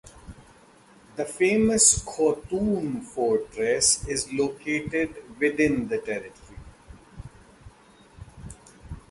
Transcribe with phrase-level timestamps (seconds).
[1.15, 6.57] The famous Khotyn Fortress is located within the territory.